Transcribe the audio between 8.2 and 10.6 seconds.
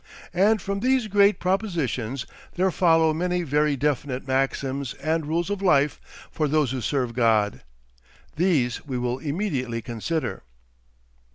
These we will immediately consider.